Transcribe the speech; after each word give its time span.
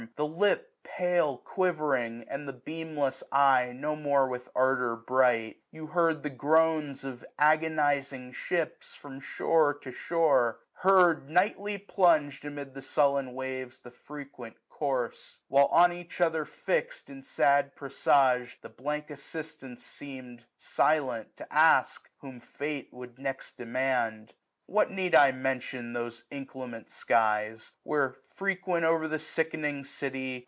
The 0.15 0.25
lip 0.25 0.73
pale 0.83 1.37
quivering, 1.37 2.25
and 2.27 2.47
the 2.49 2.53
beamless 2.53 3.21
eye 3.31 3.65
1045 3.67 3.75
No 3.79 3.95
more 3.95 4.27
with 4.27 4.49
ardour 4.55 4.95
bright: 4.95 5.57
you 5.71 5.87
heard 5.87 6.21
the 6.23 6.31
groans 6.31 7.03
Of 7.03 7.23
agonizing 7.37 8.31
ships, 8.31 8.97
firom 8.99 9.21
shore 9.21 9.75
to 9.75 9.91
shore; 9.91 10.61
Heard, 10.73 11.29
nightly 11.29 11.77
plungM 11.77 12.43
amid 12.43 12.73
the 12.73 12.81
sullen 12.81 13.35
waves. 13.35 13.81
The 13.81 13.91
frequent 13.91 14.55
corse; 14.69 15.37
while 15.49 15.65
on 15.67 15.93
each 15.93 16.19
other 16.19 16.45
fix'd. 16.45 17.07
In 17.11 17.21
sad 17.21 17.75
presage, 17.75 18.57
the 18.61 18.69
blank 18.69 19.11
assistants 19.11 19.83
seem'd, 19.83 20.39
1050 20.39 20.47
Silent, 20.57 21.37
to 21.37 21.53
ask, 21.53 22.09
whom 22.17 22.39
Fate 22.39 22.89
would 22.91 23.19
next 23.19 23.55
demand. 23.55 24.33
What 24.67 24.89
need 24.89 25.13
I 25.13 25.33
mention 25.33 25.91
those 25.91 26.23
inclement 26.31 26.89
skies. 26.89 27.73
Where, 27.83 28.15
frequent 28.33 28.85
o'er 28.85 29.09
the 29.09 29.19
sickening 29.19 29.83
city. 29.83 30.39